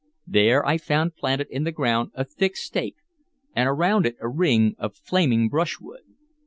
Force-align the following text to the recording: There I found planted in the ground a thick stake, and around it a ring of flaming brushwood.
There 0.25 0.65
I 0.65 0.79
found 0.79 1.15
planted 1.15 1.45
in 1.51 1.63
the 1.63 1.71
ground 1.71 2.09
a 2.15 2.25
thick 2.25 2.57
stake, 2.57 2.95
and 3.55 3.69
around 3.69 4.07
it 4.07 4.15
a 4.19 4.27
ring 4.27 4.73
of 4.79 4.95
flaming 4.95 5.47
brushwood. 5.47 6.01